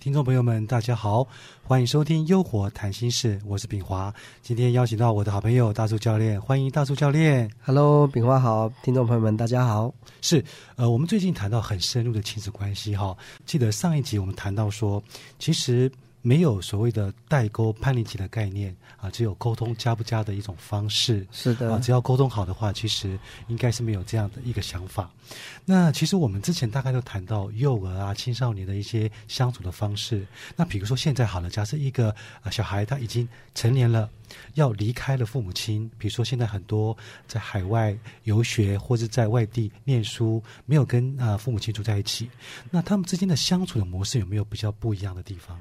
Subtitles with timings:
[0.00, 1.28] 听众朋友们，大家好，
[1.62, 4.12] 欢迎收听《优活谈心事》，我是炳华。
[4.42, 7.48] 今天邀请到我的好朋友大树教练，欢迎大树教练。
[7.62, 9.92] Hello，炳华好，听众朋友们大家好。
[10.22, 10.42] 是，
[10.76, 13.14] 呃，我们最近谈到很深入的亲子关系哈。
[13.44, 15.02] 记得上一集我们谈到说，
[15.38, 15.92] 其实
[16.28, 21.26] 没有所谓的代沟叛逆期的概念啊，只有沟通加不加的一种方式。
[21.32, 25.10] 是的，啊，只要沟通好的话，其实应该是没有这样的一个想法。
[25.64, 30.26] 那其实我们之前大概都谈到幼儿啊、青少年的一些相处的方式。
[30.54, 34.10] 那比如说现在好了，假设一个呃小孩他已经成年了，
[34.52, 36.94] 要离开了父母亲，比如说现在很多
[37.26, 42.28] 在海外游学或者在外地念书，没有跟啊、呃父母亲住在一起，
[42.70, 45.58] 那他们之间的相处的模式有没有比较不一样的地方？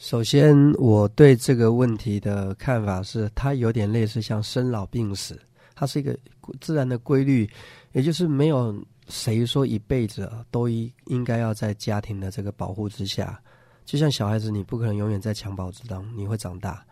[0.00, 5.38] 首先我对这个问题的看法是，它有点类似像生老病死，
[5.74, 6.18] 它是一个
[6.58, 7.46] 自然的规律，
[7.92, 8.74] 也就是没有
[9.10, 13.38] 谁说一辈子都应应该要在家庭的这个保护之下。
[13.84, 16.82] 就像小孩子，你不可能永远在襁褓之中，你会长大，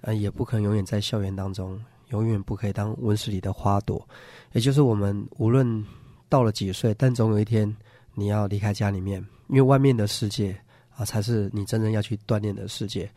[0.00, 1.78] 呃，也不可能永远在校园当中，
[2.08, 4.08] 永远不可以当温室里的花朵。
[4.52, 5.84] 也就是我们无论
[6.30, 7.70] 到了几岁，但总有一天
[8.14, 10.58] 你要离开家里面，因为外面的世界
[10.96, 13.10] 啊，才是你真正要去锻炼的世界。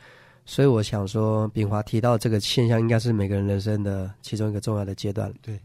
[0.45, 5.33] 所以我想说，炳华提到这个现象，应该是每个人人生的其中一个重要的阶段。
[5.41, 5.59] 对，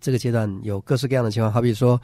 [0.00, 2.00] 这个阶段有各式各样的情况，好比说，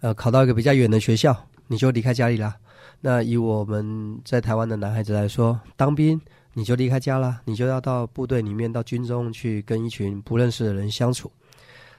[0.00, 2.56] 呃，考到一个比较远的学校，你就离开家里啦。
[3.00, 6.20] 那以我们在台湾的男孩子来说，当兵
[6.54, 11.28] 你就离开家啦，你就要到部队里面、到军中去跟一群不认识的人相处。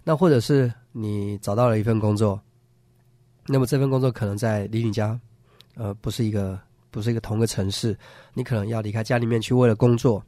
[0.06, 2.40] 那或者是你找到了一份工作，
[3.48, 5.20] 那么这份工作可能在离你家，
[5.76, 6.60] 呃，不是一个
[6.92, 7.98] 不是一个同个城市，
[8.34, 10.24] 你可能要离开家里面去为了工作。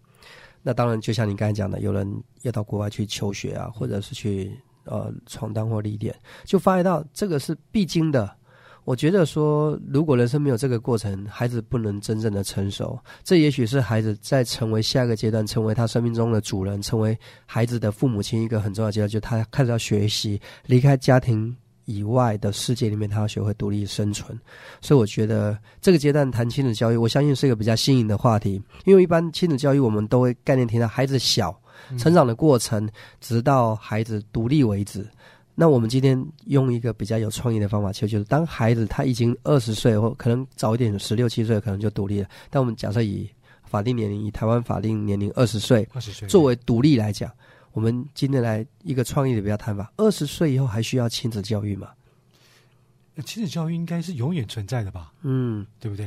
[0.61, 4.51] 那当然，就像你刚才讲的，有人要到国外去求学啊，或者是去
[4.85, 8.35] 呃闯荡或历练，就发觉到这个是必经的。
[8.83, 12.99] 我觉得说，如果人生没有这个过程，孩子不能真正的成熟。
[13.23, 17.17] 这也许是孩子在成为下一个阶段，成为他生命中的主人，成为
[17.47, 21.55] 孩子的父母亲一个很重要的阶段，就他开始要学习离开家庭
[21.85, 24.37] 以外的世界里面，他要学会独立生存。
[24.81, 31.57] 所以我觉得这个阶段谈亲子教育，我相信是一个比较新颖的话题，因为一般亲子教育我们都会概念提到孩子小
[31.97, 32.89] 成长的过程，
[33.21, 35.07] 直到孩子独立为止。
[35.57, 42.27] 那我们今天用一个比较有创意的方法，其实就是当孩子他已经二十岁或可能早一点，十六七岁可能就独立了。
[42.49, 43.29] 但我们假设以
[43.63, 47.31] 法定年龄，以台湾法定年龄二十岁二十岁作为独立来讲，
[47.75, 51.89] 我们今天来一个创意的比较谈法：二十岁以后还需要亲子教育吗？
[53.13, 55.11] 那亲子教育应该是永远存在的吧？
[55.23, 56.05] 嗯，对不对？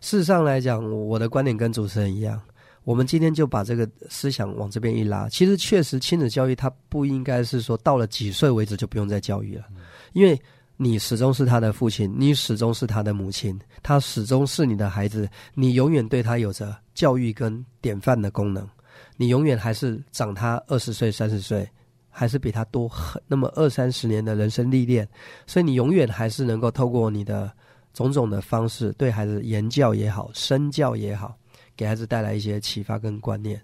[0.00, 2.40] 事实上来讲，我的观点跟主持人一样。
[2.84, 9.66] 我们今天就把这个思想往这边一拉，其实确实亲子教育它不应该是说到了几岁为止就不用再教育了，
[10.14, 10.40] 因为
[10.78, 18.66] 你始终是他的父亲，你始终是他的母亲，他始终是你的孩子，你永远对他有着教育跟典范的功能，
[19.16, 21.68] 你永远还是长他二十岁、三十岁，
[22.08, 25.08] 还是比他多很那么二三十年的人生历练，
[25.46, 27.52] 所以你永远还是能够透过你的
[27.92, 31.36] 种种的方式，对孩子言教也好，身教也好。
[31.74, 33.60] 给孩子带来一些启发跟观念，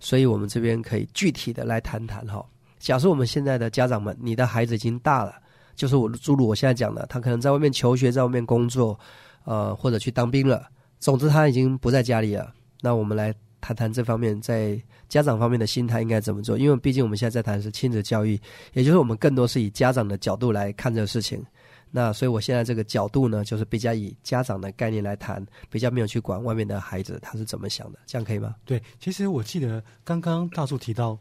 [0.00, 2.44] 所以我们这边可以具体的来谈谈哈。
[2.80, 5.36] 假设我们现在的家长们，你的孩子已经大了，
[5.76, 8.98] 就是我诸如我现在讲的，他可能在外面求学，在外面工作，
[9.44, 10.66] 呃，或者去当兵了。
[10.98, 12.52] 总之他已经不在家里了。
[12.80, 13.32] 那我们来
[13.64, 16.58] 谈谈这方面在家长方面的心态应该怎么做？
[16.58, 18.38] 因为毕竟我们现在在谈是亲子教育，
[18.74, 21.42] 也就是我们更多是以家长的角度来看这个事情。
[21.90, 28.54] 那所以，我现在这个角度呢，就是比较以家长的概念来谈，比较没有去管外面的孩子他是怎么想的，这样可以吗？
[28.66, 31.18] 对，其实我记得刚刚大树提到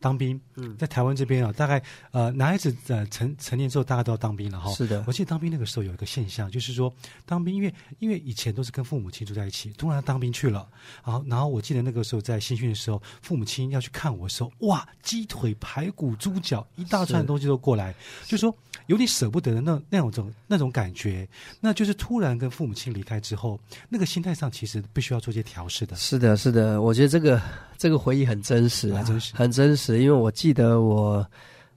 [0.00, 4.72] 当兵，嗯，在台湾这边啊，大概呃男孩子呃成成年之后，大家都要当兵了哈。
[4.72, 5.04] 是的。
[5.06, 6.92] 我，记得当兵那个时候有一个现象，就是说
[7.26, 10.66] 当兵，因为因为以前都是跟父母亲住在一起，突然当兵去了，
[11.04, 17.94] 然后然后我记得那个时候在新训的时候，父母亲要去看我的时候，哇，鸡腿、排骨、猪脚一大串是东西都过来，
[18.26, 18.54] 就说
[18.86, 21.28] 有点舍不得的那那种种那种感觉，
[21.60, 25.94] 那就是突然跟父母亲离开之后，那个心态上其实必须要做一些调试的。
[25.96, 27.40] 是的，是的，我觉得这个
[27.80, 30.00] 这个回忆很真实、啊，很真实很真实。
[30.00, 31.26] 因为我记得我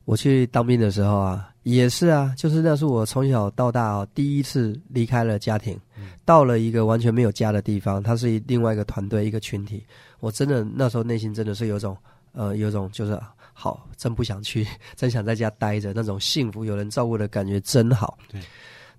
[0.04, 5.80] 我去当兵的时候啊，也是啊，就是那是我从小到大哦第一次离开了家庭，
[6.26, 9.82] 到了一个完全没有家的地方，它是另外一个团队一个群体。
[10.20, 11.96] 我真的那时候内心真的是有种
[12.34, 13.18] 呃，有种就是
[13.54, 14.68] 好，真不想去，
[14.98, 18.18] 真想在家待着，那种幸福有人照顾的感觉真好。
[18.30, 18.42] 对。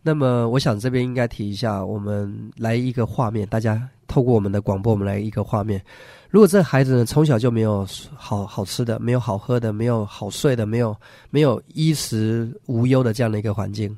[0.07, 5.85] 那么，我想这边应该提一下，我们来一个画面，大家透过我们的广播，我们来一个画面。
[6.31, 7.85] 如果这孩子呢从小就没有
[8.15, 10.97] 好好吃的，没有好喝的，没有好睡的，没有
[11.31, 13.89] 没有衣食无忧的这样的一个环境，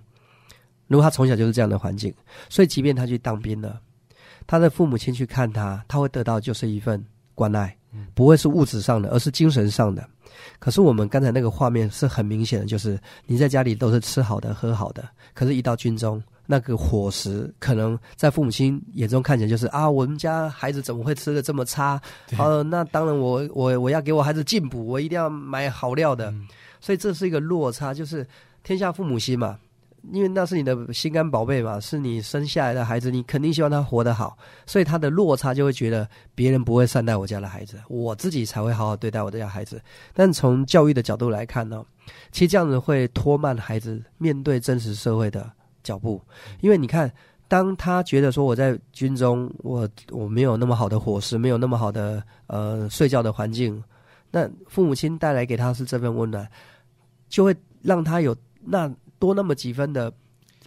[0.87, 2.11] 如果他从小就是这样的环境，
[2.49, 3.79] 所以即便他去当兵了，
[4.47, 7.05] 他的父母亲去看他，他会得到就是一份
[7.35, 7.77] 关爱，
[8.15, 10.03] 不会是物质上的，而是精神上的。
[10.59, 16.23] 可是我们刚才那个画面是很明显的，就是你在家里都是吃好的、喝好的，可是一到军中。
[16.46, 22.00] 那个伙食可能在父母亲眼中看起来就是啊，我们家孩子怎么会吃的这么差？
[22.37, 26.32] 好，那当然我我我要给我孩子进补，我一定要买好料的。
[26.81, 28.25] 所以这是一个落差，就是
[28.62, 29.58] 天下父母心嘛，
[30.12, 39.82] 因为那是你的心肝宝贝嘛，是你生下来的孩子，你肯定希望他活得好，所以他的落差就会觉得别人不会善待我家的孩子，我自己才会好好对待我的家孩子。
[40.14, 41.82] 但从教育的角度来看呢，
[42.31, 45.50] 其实这样子会拖慢孩子面对真实社会的。
[45.87, 46.21] 脚步，
[46.61, 47.11] 因为你看，
[47.47, 53.81] 当他觉得说我在军中，我我没有那么好的伙食，没有那么好的呃睡觉的环境，
[54.33, 56.47] 那父母亲带来给他是这份温暖，
[57.29, 60.12] 就会让他有那多那么几分的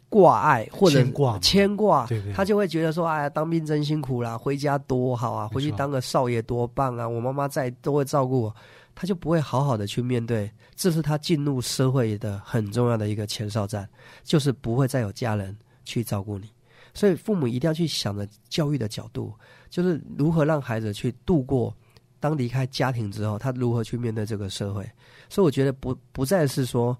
[0.07, 8.55] 挂碍或者牵挂，牵挂，对对，他就会觉得说，哎呀，当兵真辛苦啦，回家多好啊，回去当个少爷多棒啊，我妈妈在都会照顾我。
[9.01, 13.87] 他就不会好好的去面对，这是他进入社会的很重要的一个前哨站，
[14.25, 16.49] 就是不会再有家人去照顾你，
[16.93, 19.33] 所以父母一定要去想着教育的角度，
[19.69, 21.73] 就是如何让孩子去度过
[22.19, 24.83] 当离开家庭之后，他如何去面对这个社会。
[25.29, 26.97] 所以我觉得不不再是说，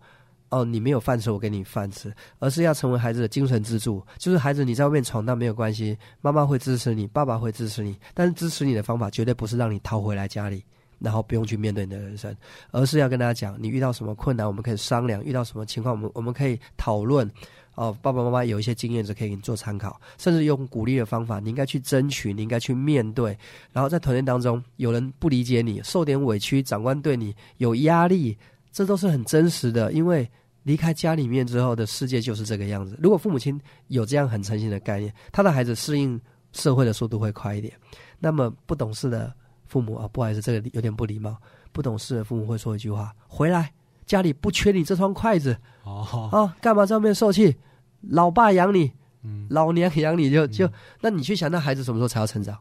[0.52, 4.02] 哦，你没有饭吃，我给你饭吃，而是要成为孩子的精神支柱。
[4.18, 10.64] 就是孩子你在外面闯荡没有关系，妈妈会支持你，爸爸会支持你，但是支持你的方法绝对不是让你逃回来家里。
[11.00, 12.36] 然后不用去面对你的人生，
[12.72, 17.30] 而是要跟大家讲，你遇到什么困难，我们可以商量；遇到什么情况，我们我们可以讨论。
[17.76, 23.38] 哦，爸爸妈妈有一些经验是可以给你做参考，甚至用鼓励的方法，你应该去争取，你应该去面对。
[23.72, 28.38] 然后在团队当中，有人不理解你，受点委屈，长官对你有压力，
[28.70, 29.94] 这都是很真实的。
[29.94, 30.30] 因为
[30.64, 33.00] 离开家里面之后的世界就是这个样子。
[33.02, 33.58] 如果父母亲
[33.88, 36.20] 有这样很诚信的概念，他的孩子适应
[36.52, 37.74] 社会的速度会快一点。
[38.20, 39.34] 那么不懂事的。
[39.70, 41.38] 父母啊，不好意思，这个有点不礼貌。
[41.72, 43.72] 不懂事的父母会说一句话：“回来，
[44.06, 45.56] 家里不缺你这双筷子。”
[45.86, 47.56] 哦，啊，干嘛在外面受气？
[48.02, 50.70] 老爸养你，嗯老娘养你，就就，
[51.02, 52.58] 那你去想，那孩子什么时候才要成长？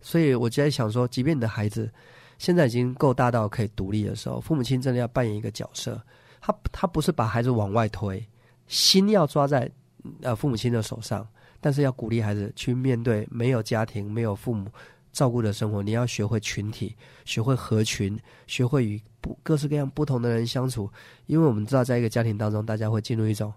[0.00, 1.92] 所以我就在想说，即便你的孩子
[2.38, 6.00] 现在已经够大到可以独立的时候，父母亲真的要扮演一个角色。
[6.40, 8.24] 他他不是把孩子往外推，
[8.68, 9.68] 心要抓在
[10.22, 11.26] 呃父母亲的手上，
[11.60, 14.70] 但是要鼓励孩子去面对没有家庭、没有父母。
[15.16, 20.90] 照顾的生活，你要学会群体，学会合群，学会与不各式各样不同的人相处。
[21.24, 23.50] 因为我们知道，在一个家庭当中，大家会进入一种，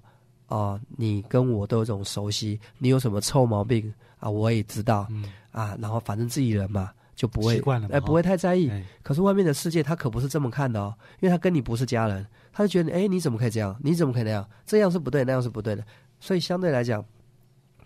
[0.47, 5.05] 哦，你跟我都有种熟悉，你有什么臭毛病啊，我也知道，
[5.51, 7.61] 啊，然后反正自己人嘛，就不会
[7.91, 8.71] 哎，不会太在意。
[9.03, 13.77] 可是外面的世界，他可不是这么看的哦，因为他跟你不是家人，他就觉得，哎，你怎么可以这样？
[13.83, 14.49] 你怎么可以那样？
[14.65, 15.83] 这样是不对，那样是不对的。
[16.21, 17.03] 所以相对来讲。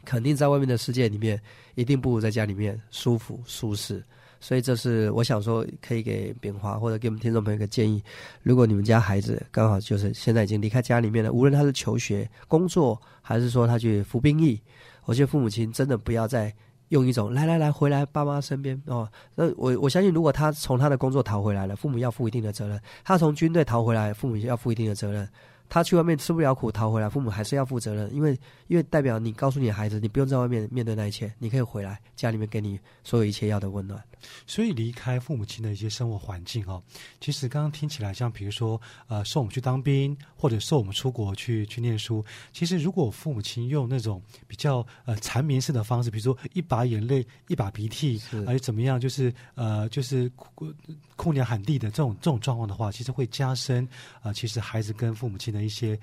[0.05, 1.39] 肯定在外面的世界里面，
[1.75, 4.03] 一定不如在家里面舒服舒适。
[4.39, 8.03] 所以这是我想说，可以给炳华或者给我们听众朋友一个建议：
[8.41, 14.59] 如果你们家孩子刚好就是现在已经离开家里面了，无论他是求学、工作，还是说他去服兵役，
[15.05, 16.53] 我觉得父母亲真的不要再
[16.89, 19.09] 用一种“来来来，回来爸妈身边”哦。
[19.33, 25.25] 那我我相信，如果他从他的工作逃回来了，父母要负一定的责任；他从军队逃回来，父母要负一定的责任。
[25.73, 28.37] 他去外面吃不了苦，逃回来，父母还是要负责任，因为
[28.67, 33.99] 因为代表你告诉你的孩子，你不用在外面面对那一切，你可以回来家里面给你所有一切要的温暖。
[34.45, 36.81] 所以离开父母亲的一些生活环境哦，
[37.19, 42.23] 其实刚刚听起来像比如说呃送我们去当兵，或者送我们出国去去念书。
[42.51, 50.71] 其实如果父母亲用那种比较呃缠绵式的方式，比如说一把眼泪一把鼻涕，而怎么样，就是呃就是哭
[51.15, 53.87] 哭娘喊地的这种这种状况的话，其实会加深
[54.21, 55.62] 啊，其实孩子跟父母亲的。
[55.63, 55.99] 一些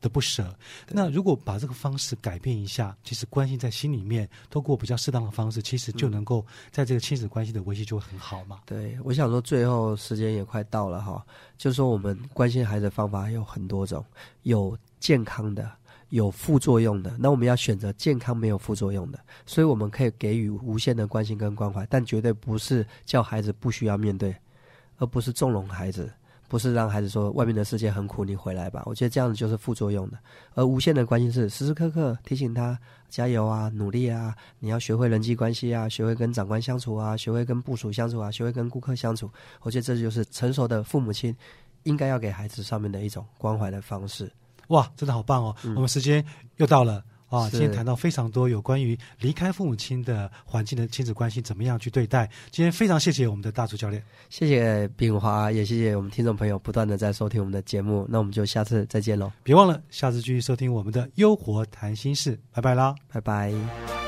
[0.00, 0.52] 的不舍，
[0.88, 8.62] 那如果把这个方式改变一下，其实关系在心里面，透过比较适当的方式，其实就能够在这个亲子关系的维系就会很好嘛。
[8.66, 11.24] 对，我想说最后时间也快到了哈，
[11.56, 14.04] 就是说我们关心孩子的方法有很多种，
[14.42, 15.70] 有健康的，
[16.08, 24.34] 有副作用的，那我们要选择健康没有副作用的，所以我们可以给予无限的关心跟关怀，但绝对不是叫孩子不需要面对，
[24.96, 26.12] 而不是纵容孩子。
[26.52, 28.82] 不是让孩子说外面的世界很苦，你回来吧。
[28.84, 30.18] 我觉得这样子就是副作用的。
[30.52, 32.78] 而无限的关心是时时刻刻提醒他
[33.08, 39.30] 加油啊，努力啊，你要学会人际关系啊，学会跟长官相处啊，学会跟部属相处啊，学会跟顾客相处。
[39.62, 41.34] 我觉得这就是成熟的父母亲
[41.84, 44.30] 应该要给孩子上面的一种关怀的方式。
[44.68, 45.56] 哇，真的好棒哦！
[45.74, 46.22] 我们时间
[46.56, 47.02] 又到了。
[47.32, 52.28] 啊，今天谈到非常多有关于离开父母亲的环境的亲子关系怎么样去对待。
[52.50, 54.02] 今天非常谢谢我们的大厨教练。
[54.28, 58.06] 谢谢炳华，也谢谢我们听众朋友不断的在收听我们的节目。
[58.08, 62.94] 那我们就下次再见喽，别忘了下次继续收听我们的《优活谈心事》，拜拜啦。
[63.10, 64.01] 拜拜。